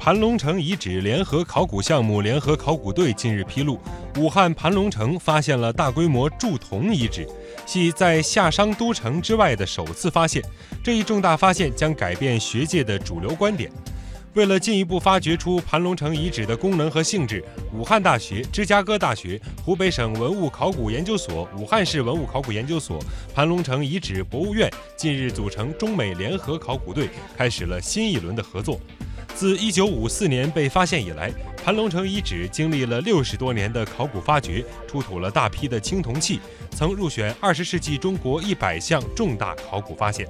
[0.00, 3.78] 盘龙城遗址联合考古项目联合考古队近日披露，
[4.16, 7.28] 武汉盘龙城发现了大规模铸铜遗址，
[7.66, 10.42] 系在夏商都城之外的首次发现。
[10.82, 13.70] 这一重大发现将改变学界的主流观点。
[14.32, 17.44] 为了进一步发掘出盘龙城遗址的功能和性质，
[17.74, 22.98] 武汉大学、芝加哥大学、湖北省文物考古研究所、武汉市文物考古研究所、
[23.34, 28.80] 盘龙城遗址博物院近日组成中美联合考古队，开始了新一轮的合作。
[29.40, 31.32] 自1954年被发现以来，
[31.64, 36.38] 盘龙城遗址经历了六十多年的考古发掘，出土了大批的青铜器，
[36.72, 40.28] 曾入选二十世纪中国一百项重大考古发现。